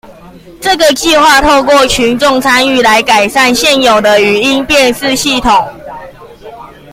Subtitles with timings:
[0.59, 5.69] 這個計畫透過群眾參與，來改善現有的語音辨識系統